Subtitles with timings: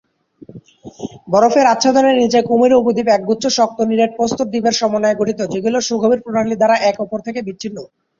[1.31, 6.55] বরফের আচ্ছাদনের নিচে কুমেরু উপদ্বীপ একগুচ্ছ শক্ত নিরেট প্রস্তর দ্বীপের সমন্বয়ে গঠিত; যেগুলো সুগভীর প্রণালী
[6.57, 7.77] দ্বারা একে অপর থেকে বিচ্ছিন্ন।